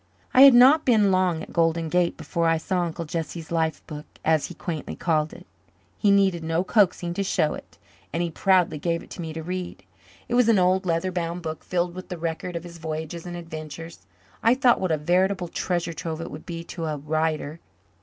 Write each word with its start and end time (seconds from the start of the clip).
I 0.33 0.41
had 0.41 0.55
not 0.55 0.83
been 0.83 1.11
long 1.11 1.43
at 1.43 1.53
Golden 1.53 1.87
Gate 1.87 2.17
before 2.17 2.47
I 2.47 2.57
saw 2.57 2.81
Uncle 2.81 3.05
Jesse's 3.05 3.51
"life 3.51 3.85
book," 3.85 4.07
as 4.25 4.47
he 4.47 4.55
quaintly 4.55 4.95
called 4.95 5.31
it. 5.31 5.45
He 5.99 6.09
needed 6.09 6.43
no 6.43 6.63
coaxing 6.63 7.13
to 7.13 7.23
show 7.23 7.53
it 7.53 7.77
and 8.11 8.23
he 8.23 8.31
proudly 8.31 8.79
gave 8.79 9.03
it 9.03 9.11
to 9.11 9.21
me 9.21 9.31
to 9.31 9.43
read. 9.43 9.83
It 10.27 10.33
was 10.33 10.49
an 10.49 10.57
old 10.57 10.87
leather 10.87 11.11
bound 11.11 11.43
book 11.43 11.63
filled 11.63 11.93
with 11.93 12.09
the 12.09 12.17
record 12.17 12.55
of 12.55 12.63
his 12.63 12.79
voyages 12.79 13.27
and 13.27 13.37
adventures. 13.37 14.07
I 14.41 14.55
thought 14.55 14.79
what 14.81 14.91
a 14.91 14.97
veritable 14.97 15.49
treasure 15.49 15.93
trove 15.93 16.19
it 16.19 16.31
would 16.31 16.47
be 16.47 16.63
to 16.63 16.85
a 16.87 16.97
writer. 16.97 17.59